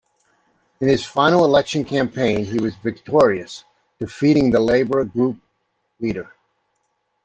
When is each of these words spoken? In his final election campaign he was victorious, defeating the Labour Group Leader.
In 0.79 0.87
his 0.87 1.05
final 1.05 1.45
election 1.45 1.85
campaign 1.85 2.43
he 2.43 2.59
was 2.59 2.73
victorious, 2.77 3.65
defeating 3.99 4.49
the 4.49 4.59
Labour 4.59 5.05
Group 5.05 5.39
Leader. 5.99 6.33